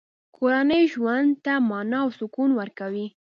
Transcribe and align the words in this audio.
کورنۍ 0.35 0.83
ژوند 0.93 1.29
ته 1.43 1.53
مانا 1.69 1.99
او 2.05 2.09
سکون 2.19 2.49
ورکوي. 2.55 3.05